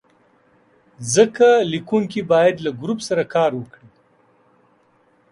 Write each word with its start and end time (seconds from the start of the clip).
ځکه 1.15 1.47
لیکونکی 1.71 2.21
باید 2.31 2.55
له 2.65 2.71
ګروپ 2.81 2.99
سره 3.09 3.23
کار 3.35 3.51
وکړي. 3.55 3.87